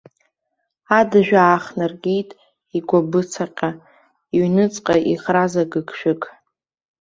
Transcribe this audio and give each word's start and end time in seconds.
Адыжә 0.97 1.33
аахнаргеит 1.41 2.29
игәабыцаҟьа, 2.77 3.69
иҩныҵҟа 4.37 4.95
иӷраз 5.11 5.53
агыгшәыг. 5.61 6.21